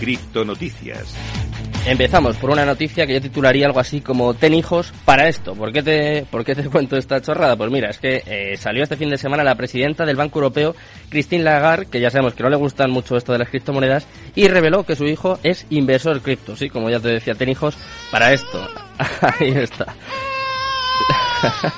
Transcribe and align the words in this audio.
Criptonoticias. 0.00 1.14
Empezamos 1.86 2.36
por 2.38 2.50
una 2.50 2.66
noticia 2.66 3.06
que 3.06 3.14
yo 3.14 3.20
titularía 3.20 3.66
algo 3.66 3.78
así 3.78 4.00
como 4.00 4.34
Ten 4.34 4.54
hijos 4.54 4.92
para 5.04 5.28
esto. 5.28 5.54
¿Por 5.54 5.72
qué 5.72 5.84
te, 5.84 6.26
por 6.28 6.44
qué 6.44 6.56
te 6.56 6.64
cuento 6.70 6.96
esta 6.96 7.22
chorrada? 7.22 7.54
Pues 7.54 7.70
mira, 7.70 7.90
es 7.90 7.98
que 7.98 8.24
eh, 8.26 8.56
salió 8.56 8.82
este 8.82 8.96
fin 8.96 9.08
de 9.08 9.16
semana 9.16 9.44
la 9.44 9.54
presidenta 9.54 10.04
del 10.04 10.16
Banco 10.16 10.40
Europeo, 10.40 10.74
Christine 11.08 11.44
Lagarde, 11.44 11.86
que 11.86 12.00
ya 12.00 12.10
sabemos 12.10 12.34
que 12.34 12.42
no 12.42 12.50
le 12.50 12.56
gustan 12.56 12.90
mucho 12.90 13.16
esto 13.16 13.32
de 13.32 13.38
las 13.38 13.48
criptomonedas, 13.50 14.04
y 14.34 14.48
reveló 14.48 14.84
que 14.84 14.96
su 14.96 15.04
hijo 15.04 15.38
es 15.44 15.64
inversor 15.70 16.20
cripto. 16.22 16.56
Sí, 16.56 16.70
como 16.70 16.90
ya 16.90 16.98
te 16.98 17.08
decía, 17.08 17.36
ten 17.36 17.50
hijos 17.50 17.76
para 18.10 18.32
esto. 18.32 18.68
Ahí 19.20 19.50
está. 19.50 19.94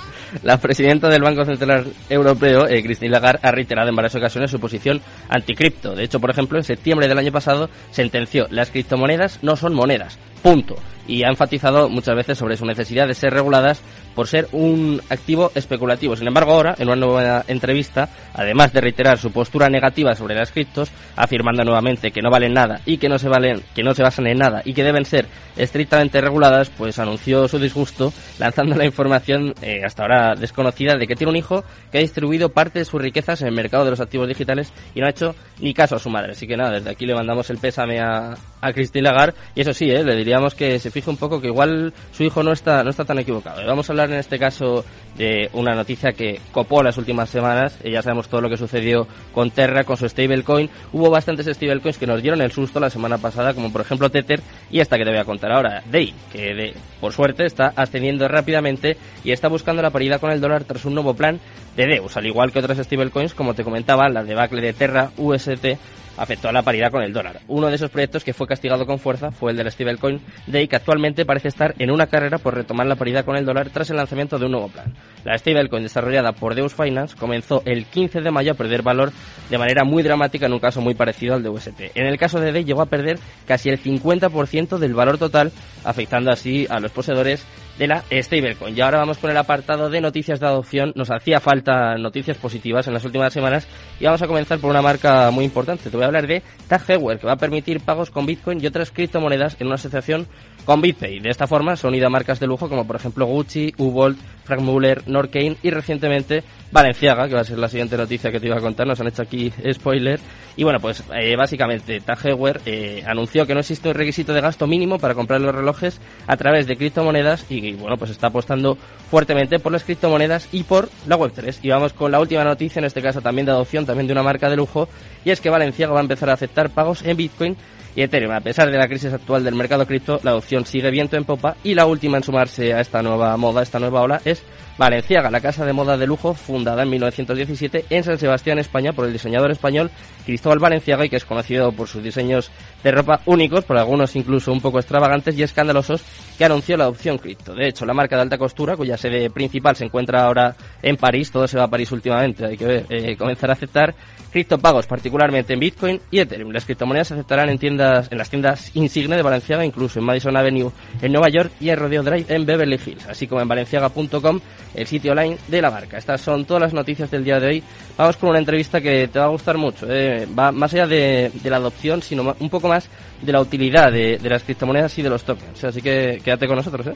La 0.42 0.58
presidenta 0.58 1.08
del 1.08 1.22
Banco 1.22 1.44
Central 1.44 1.92
Europeo, 2.08 2.66
eh, 2.66 2.82
Christine 2.82 3.12
Lagarde, 3.12 3.40
ha 3.42 3.50
reiterado 3.50 3.88
en 3.88 3.96
varias 3.96 4.14
ocasiones 4.14 4.50
su 4.50 4.60
posición 4.60 5.00
anticripto. 5.28 5.94
De 5.94 6.04
hecho, 6.04 6.20
por 6.20 6.30
ejemplo, 6.30 6.58
en 6.58 6.64
septiembre 6.64 7.08
del 7.08 7.18
año 7.18 7.32
pasado 7.32 7.68
sentenció 7.90 8.46
las 8.50 8.70
criptomonedas 8.70 9.42
no 9.42 9.56
son 9.56 9.74
monedas. 9.74 10.18
Punto 10.42 10.76
y 11.08 11.24
ha 11.24 11.28
enfatizado 11.28 11.88
muchas 11.88 12.14
veces 12.14 12.38
sobre 12.38 12.56
su 12.56 12.66
necesidad 12.66 13.08
de 13.08 13.14
ser 13.14 13.32
reguladas 13.32 13.80
por 14.18 14.26
ser 14.26 14.48
un 14.50 15.00
activo 15.10 15.52
especulativo. 15.54 16.16
Sin 16.16 16.26
embargo, 16.26 16.50
ahora, 16.50 16.74
en 16.76 16.88
una 16.88 16.96
nueva 16.96 17.44
entrevista, 17.46 18.08
además 18.34 18.72
de 18.72 18.80
reiterar 18.80 19.16
su 19.16 19.30
postura 19.30 19.68
negativa 19.68 20.16
sobre 20.16 20.34
las 20.34 20.50
criptos, 20.50 20.90
afirmando 21.14 21.62
nuevamente 21.62 22.10
que 22.10 22.20
no 22.20 22.28
valen 22.28 22.52
nada 22.52 22.80
y 22.84 22.98
que 22.98 23.08
no 23.08 23.20
se 23.20 23.28
valen, 23.28 23.62
que 23.76 23.84
no 23.84 23.94
se 23.94 24.02
basan 24.02 24.26
en 24.26 24.38
nada 24.38 24.60
y 24.64 24.74
que 24.74 24.82
deben 24.82 25.04
ser 25.04 25.26
estrictamente 25.56 26.20
reguladas, 26.20 26.68
pues 26.68 26.98
anunció 26.98 27.46
su 27.46 27.60
disgusto 27.60 28.12
lanzando 28.40 28.74
la 28.74 28.84
información 28.84 29.54
eh, 29.62 29.82
hasta 29.84 30.02
ahora 30.02 30.34
desconocida 30.34 30.96
de 30.96 31.06
que 31.06 31.14
tiene 31.14 31.30
un 31.30 31.36
hijo 31.36 31.62
que 31.92 31.98
ha 31.98 32.00
distribuido 32.00 32.48
parte 32.48 32.80
de 32.80 32.84
sus 32.84 33.00
riquezas 33.00 33.40
en 33.42 33.48
el 33.48 33.54
mercado 33.54 33.84
de 33.84 33.90
los 33.90 34.00
activos 34.00 34.26
digitales 34.26 34.72
y 34.96 35.00
no 35.00 35.06
ha 35.06 35.10
hecho 35.10 35.36
ni 35.60 35.74
caso 35.74 35.94
a 35.94 36.00
su 36.00 36.10
madre. 36.10 36.32
Así 36.32 36.48
que 36.48 36.56
nada, 36.56 36.72
desde 36.72 36.90
aquí 36.90 37.06
le 37.06 37.14
mandamos 37.14 37.50
el 37.50 37.58
pésame 37.58 38.00
a, 38.00 38.34
a 38.60 38.72
Christine 38.72 39.04
Lagarde 39.08 39.38
y 39.54 39.60
eso 39.60 39.72
sí, 39.72 39.88
eh, 39.88 40.02
le 40.02 40.16
diríamos 40.16 40.56
que 40.56 40.80
se 40.80 40.90
fije 40.90 41.08
un 41.08 41.16
poco 41.16 41.40
que 41.40 41.46
igual 41.46 41.92
su 42.10 42.24
hijo 42.24 42.42
no 42.42 42.52
está, 42.52 42.82
no 42.82 42.90
está 42.90 43.04
tan 43.04 43.20
equivocado. 43.20 43.64
Vamos 43.64 43.88
a 43.88 43.92
hablar 43.92 44.07
en 44.12 44.18
este 44.18 44.38
caso 44.38 44.84
de 45.16 45.50
una 45.52 45.74
noticia 45.74 46.12
que 46.12 46.40
copó 46.52 46.82
las 46.82 46.96
últimas 46.96 47.28
semanas. 47.28 47.78
Ya 47.84 48.02
sabemos 48.02 48.28
todo 48.28 48.40
lo 48.40 48.48
que 48.48 48.56
sucedió 48.56 49.06
con 49.32 49.50
Terra, 49.50 49.84
con 49.84 49.96
su 49.96 50.08
stablecoin. 50.08 50.70
Hubo 50.92 51.10
bastantes 51.10 51.46
stablecoins 51.46 51.98
que 51.98 52.06
nos 52.06 52.22
dieron 52.22 52.40
el 52.40 52.52
susto 52.52 52.80
la 52.80 52.88
semana 52.88 53.18
pasada, 53.18 53.52
como 53.52 53.72
por 53.72 53.80
ejemplo 53.80 54.10
Tether 54.10 54.40
y 54.70 54.80
esta 54.80 54.96
que 54.96 55.04
te 55.04 55.10
voy 55.10 55.18
a 55.18 55.24
contar 55.24 55.52
ahora, 55.52 55.82
Day, 55.90 56.14
que 56.32 56.54
de, 56.54 56.74
por 57.00 57.12
suerte 57.12 57.44
está 57.44 57.72
ascendiendo 57.74 58.28
rápidamente 58.28 58.96
y 59.24 59.32
está 59.32 59.48
buscando 59.48 59.82
la 59.82 59.90
paridad 59.90 60.20
con 60.20 60.30
el 60.30 60.40
dólar 60.40 60.64
tras 60.64 60.84
un 60.84 60.94
nuevo 60.94 61.14
plan 61.14 61.40
de 61.76 61.86
Deus, 61.86 62.16
al 62.16 62.26
igual 62.26 62.52
que 62.52 62.60
otras 62.60 62.78
stablecoins, 62.78 63.34
como 63.34 63.54
te 63.54 63.64
comentaba, 63.64 64.08
la 64.08 64.22
debacle 64.22 64.62
de 64.62 64.72
Terra, 64.72 65.10
UST 65.16 65.78
afectó 66.18 66.48
a 66.48 66.52
la 66.52 66.62
paridad 66.62 66.90
con 66.90 67.02
el 67.02 67.12
dólar. 67.12 67.40
Uno 67.48 67.68
de 67.68 67.76
esos 67.76 67.90
proyectos 67.90 68.24
que 68.24 68.34
fue 68.34 68.46
castigado 68.46 68.84
con 68.84 68.98
fuerza 68.98 69.30
fue 69.30 69.52
el 69.52 69.56
del 69.56 69.70
stablecoin 69.70 70.20
Day, 70.46 70.68
que 70.68 70.76
actualmente 70.76 71.24
parece 71.24 71.48
estar 71.48 71.74
en 71.78 71.90
una 71.90 72.08
carrera 72.08 72.38
por 72.38 72.54
retomar 72.54 72.86
la 72.86 72.96
paridad 72.96 73.24
con 73.24 73.36
el 73.36 73.46
dólar 73.46 73.70
tras 73.70 73.88
el 73.90 73.96
lanzamiento 73.96 74.38
de 74.38 74.46
un 74.46 74.52
nuevo 74.52 74.68
plan. 74.68 74.92
La 75.24 75.38
stablecoin 75.38 75.82
desarrollada 75.82 76.32
por 76.32 76.54
Deus 76.54 76.74
Finance 76.74 77.16
comenzó 77.16 77.62
el 77.64 77.86
15 77.86 78.20
de 78.20 78.30
mayo 78.30 78.52
a 78.52 78.56
perder 78.56 78.82
valor 78.82 79.12
de 79.48 79.58
manera 79.58 79.84
muy 79.84 80.02
dramática 80.02 80.46
en 80.46 80.52
un 80.52 80.60
caso 80.60 80.80
muy 80.80 80.94
parecido 80.94 81.34
al 81.34 81.42
de 81.42 81.48
UST. 81.48 81.80
En 81.94 82.06
el 82.06 82.18
caso 82.18 82.40
de 82.40 82.52
Day 82.52 82.64
llegó 82.64 82.82
a 82.82 82.86
perder 82.86 83.18
casi 83.46 83.68
el 83.70 83.80
50% 83.80 84.78
del 84.78 84.94
valor 84.94 85.18
total, 85.18 85.52
afectando 85.84 86.30
así 86.30 86.66
a 86.68 86.80
los 86.80 86.90
poseedores 86.90 87.44
de 87.78 87.86
la 87.86 88.04
stablecoin. 88.10 88.76
Y 88.76 88.80
ahora 88.80 88.98
vamos 88.98 89.18
con 89.18 89.30
el 89.30 89.36
apartado 89.36 89.88
de 89.88 90.00
noticias 90.00 90.40
de 90.40 90.46
adopción. 90.46 90.92
Nos 90.96 91.10
hacía 91.10 91.40
falta 91.40 91.96
noticias 91.96 92.36
positivas 92.36 92.86
en 92.88 92.94
las 92.94 93.04
últimas 93.04 93.32
semanas 93.32 93.68
y 94.00 94.04
vamos 94.04 94.20
a 94.22 94.26
comenzar 94.26 94.58
por 94.58 94.70
una 94.70 94.82
marca 94.82 95.30
muy 95.30 95.44
importante. 95.44 95.88
Te 95.88 95.96
voy 95.96 96.04
a 96.04 96.06
hablar 96.06 96.26
de 96.26 96.42
Tag 96.66 96.82
Heuer, 96.88 97.18
que 97.18 97.26
va 97.26 97.34
a 97.34 97.36
permitir 97.36 97.80
pagos 97.80 98.10
con 98.10 98.26
Bitcoin 98.26 98.62
y 98.62 98.66
otras 98.66 98.90
criptomonedas 98.90 99.56
en 99.60 99.68
una 99.68 99.76
asociación 99.76 100.26
con 100.64 100.80
BitPay. 100.80 101.20
De 101.20 101.30
esta 101.30 101.46
forma 101.46 101.76
se 101.76 101.86
han 101.86 101.92
unido 101.92 102.08
a 102.08 102.10
marcas 102.10 102.40
de 102.40 102.46
lujo 102.46 102.68
como 102.68 102.86
por 102.86 102.96
ejemplo 102.96 103.26
Gucci, 103.26 103.72
Ubolt, 103.78 104.18
Frank 104.44 104.60
Muller, 104.60 105.02
Norcane 105.06 105.56
y 105.62 105.70
recientemente 105.70 106.42
Valenciaga, 106.70 107.26
que 107.28 107.34
va 107.34 107.40
a 107.40 107.44
ser 107.44 107.58
la 107.58 107.68
siguiente 107.68 107.96
noticia 107.96 108.30
que 108.30 108.38
te 108.38 108.46
iba 108.46 108.56
a 108.56 108.60
contar, 108.60 108.86
nos 108.86 109.00
han 109.00 109.08
hecho 109.08 109.22
aquí 109.22 109.52
spoiler. 109.72 110.20
Y 110.56 110.64
bueno, 110.64 110.80
pues 110.80 111.02
eh, 111.14 111.34
básicamente 111.36 112.02
Heuer 112.24 112.60
eh, 112.66 113.02
anunció 113.06 113.46
que 113.46 113.54
no 113.54 113.60
existe 113.60 113.88
un 113.88 113.94
requisito 113.94 114.32
de 114.32 114.40
gasto 114.40 114.66
mínimo 114.66 114.98
para 114.98 115.14
comprar 115.14 115.40
los 115.40 115.54
relojes 115.54 116.00
a 116.26 116.36
través 116.36 116.66
de 116.66 116.76
criptomonedas 116.76 117.46
y, 117.48 117.72
bueno, 117.74 117.96
pues 117.96 118.10
está 118.10 118.26
apostando 118.26 118.76
fuertemente 119.10 119.58
por 119.60 119.72
las 119.72 119.84
criptomonedas 119.84 120.48
y 120.52 120.64
por 120.64 120.88
la 121.06 121.16
Web3. 121.16 121.58
Y 121.62 121.70
vamos 121.70 121.92
con 121.92 122.12
la 122.12 122.20
última 122.20 122.44
noticia, 122.44 122.80
en 122.80 122.86
este 122.86 123.00
caso 123.00 123.22
también 123.22 123.46
de 123.46 123.52
adopción, 123.52 123.86
también 123.86 124.06
de 124.06 124.12
una 124.12 124.22
marca 124.22 124.50
de 124.50 124.56
lujo, 124.56 124.88
y 125.24 125.30
es 125.30 125.40
que 125.40 125.50
Valenciaga 125.50 125.92
va 125.92 126.00
a 126.00 126.02
empezar 126.02 126.28
a 126.28 126.34
aceptar 126.34 126.70
pagos 126.70 127.02
en 127.02 127.16
Bitcoin 127.16 127.56
y 127.98 128.02
Ethereum. 128.02 128.32
A 128.32 128.40
pesar 128.40 128.70
de 128.70 128.78
la 128.78 128.86
crisis 128.86 129.12
actual 129.12 129.42
del 129.42 129.56
mercado 129.56 129.84
cripto, 129.84 130.20
la 130.22 130.30
adopción 130.30 130.64
sigue 130.64 130.88
viento 130.88 131.16
en 131.16 131.24
popa 131.24 131.56
y 131.64 131.74
la 131.74 131.84
última 131.84 132.16
en 132.16 132.22
sumarse 132.22 132.72
a 132.72 132.80
esta 132.80 133.02
nueva 133.02 133.36
moda, 133.36 133.60
esta 133.60 133.80
nueva 133.80 134.02
ola, 134.02 134.20
es 134.24 134.44
Valenciaga, 134.78 135.32
la 135.32 135.40
casa 135.40 135.66
de 135.66 135.72
moda 135.72 135.96
de 135.96 136.06
lujo 136.06 136.32
fundada 136.32 136.84
en 136.84 136.90
1917 136.90 137.86
en 137.90 138.04
San 138.04 138.16
Sebastián, 138.16 138.60
España, 138.60 138.92
por 138.92 139.04
el 139.04 139.12
diseñador 139.12 139.50
español 139.50 139.90
Cristóbal 140.24 140.60
Valenciaga 140.60 141.04
y 141.04 141.08
que 141.08 141.16
es 141.16 141.24
conocido 141.24 141.72
por 141.72 141.88
sus 141.88 142.00
diseños 142.00 142.52
de 142.84 142.92
ropa 142.92 143.20
únicos, 143.26 143.64
por 143.64 143.76
algunos 143.76 144.14
incluso 144.14 144.52
un 144.52 144.60
poco 144.60 144.78
extravagantes 144.78 145.36
y 145.36 145.42
escandalosos, 145.42 146.04
que 146.38 146.44
anunció 146.44 146.76
la 146.76 146.84
adopción 146.84 147.18
cripto. 147.18 147.52
De 147.52 147.66
hecho, 147.66 147.84
la 147.84 147.94
marca 147.94 148.14
de 148.14 148.22
alta 148.22 148.38
costura, 148.38 148.76
cuya 148.76 148.96
sede 148.96 149.28
principal 149.30 149.74
se 149.74 149.86
encuentra 149.86 150.22
ahora 150.22 150.54
en 150.82 150.96
París, 150.96 151.30
todo 151.30 151.46
se 151.46 151.58
va 151.58 151.64
a 151.64 151.68
París 151.68 151.90
últimamente, 151.92 152.44
hay 152.44 152.56
que 152.56 152.64
ver, 152.64 152.86
eh, 152.88 153.16
comenzar 153.16 153.50
a 153.50 153.54
aceptar 153.54 153.94
criptopagos, 154.30 154.86
particularmente 154.86 155.54
en 155.54 155.60
Bitcoin 155.60 156.00
y 156.10 156.20
Ethereum. 156.20 156.50
Las 156.50 156.64
criptomonedas 156.64 157.08
se 157.08 157.14
aceptarán 157.14 157.48
en 157.48 157.58
tiendas, 157.58 158.08
en 158.10 158.18
las 158.18 158.28
tiendas 158.28 158.74
insigne 158.74 159.16
de 159.16 159.22
Valenciaga, 159.22 159.64
incluso 159.64 159.98
en 159.98 160.04
Madison 160.04 160.36
Avenue 160.36 160.70
en 161.00 161.12
Nueva 161.12 161.28
York 161.28 161.52
y 161.60 161.70
en 161.70 161.78
Rodeo 161.78 162.02
Drive 162.02 162.26
en 162.28 162.44
Beverly 162.44 162.78
Hills, 162.84 163.06
así 163.06 163.26
como 163.26 163.40
en 163.40 163.48
valenciaga.com, 163.48 164.40
el 164.74 164.86
sitio 164.86 165.12
online 165.12 165.38
de 165.48 165.62
la 165.62 165.70
marca. 165.70 165.98
Estas 165.98 166.20
son 166.20 166.44
todas 166.44 166.62
las 166.62 166.74
noticias 166.74 167.10
del 167.10 167.24
día 167.24 167.40
de 167.40 167.46
hoy. 167.46 167.62
Vamos 167.96 168.16
con 168.16 168.30
una 168.30 168.38
entrevista 168.38 168.80
que 168.80 169.08
te 169.08 169.18
va 169.18 169.26
a 169.26 169.28
gustar 169.28 169.56
mucho. 169.56 169.86
Eh. 169.88 170.26
Va 170.38 170.52
más 170.52 170.72
allá 170.74 170.86
de, 170.86 171.32
la 171.44 171.56
adopción, 171.56 172.02
sino 172.02 172.34
un 172.38 172.50
poco 172.50 172.68
más 172.68 172.88
de 173.22 173.32
la 173.32 173.40
utilidad 173.40 173.90
de, 173.90 174.18
de 174.18 174.28
las 174.28 174.42
criptomonedas 174.42 174.96
y 174.98 175.02
de 175.02 175.10
los 175.10 175.24
tokens. 175.24 175.64
Así 175.64 175.80
que 175.80 176.20
quédate 176.22 176.46
con 176.46 176.56
nosotros. 176.56 176.86
¿eh? 176.88 176.94